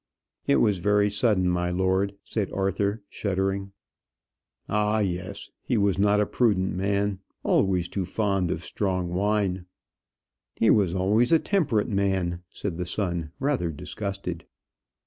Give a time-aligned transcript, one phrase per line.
[0.47, 3.71] "It was very sudden, my lord," said Arthur, shuddering.
[4.67, 9.67] "Ah yes; he was not a prudent man; always too fond of strong wine."
[10.55, 14.45] "He was always a temperate man," said the son, rather disgusted.